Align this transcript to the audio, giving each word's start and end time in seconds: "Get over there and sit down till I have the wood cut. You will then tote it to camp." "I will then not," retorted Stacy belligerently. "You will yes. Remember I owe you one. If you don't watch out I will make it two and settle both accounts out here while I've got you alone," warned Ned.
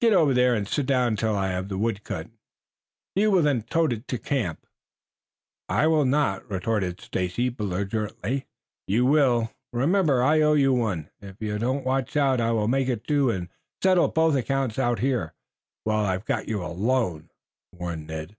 "Get 0.00 0.14
over 0.14 0.32
there 0.32 0.54
and 0.54 0.66
sit 0.66 0.86
down 0.86 1.16
till 1.16 1.36
I 1.36 1.48
have 1.48 1.68
the 1.68 1.76
wood 1.76 2.02
cut. 2.02 2.30
You 3.14 3.30
will 3.30 3.42
then 3.42 3.60
tote 3.60 3.92
it 3.92 4.08
to 4.08 4.16
camp." 4.16 4.66
"I 5.68 5.86
will 5.86 5.98
then 6.00 6.12
not," 6.12 6.48
retorted 6.50 6.98
Stacy 6.98 7.50
belligerently. 7.50 8.46
"You 8.86 9.04
will 9.04 9.38
yes. 9.40 9.50
Remember 9.74 10.22
I 10.22 10.40
owe 10.40 10.54
you 10.54 10.72
one. 10.72 11.10
If 11.20 11.42
you 11.42 11.58
don't 11.58 11.84
watch 11.84 12.16
out 12.16 12.40
I 12.40 12.52
will 12.52 12.68
make 12.68 12.88
it 12.88 13.04
two 13.06 13.28
and 13.30 13.50
settle 13.82 14.08
both 14.08 14.34
accounts 14.34 14.78
out 14.78 15.00
here 15.00 15.34
while 15.84 16.06
I've 16.06 16.24
got 16.24 16.48
you 16.48 16.64
alone," 16.64 17.28
warned 17.70 18.06
Ned. 18.06 18.34